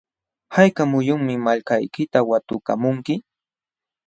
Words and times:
¿hayka 0.55 0.83
muyunmi 0.91 1.33
malkaykita 1.45 2.19
watukamunki? 2.29 3.15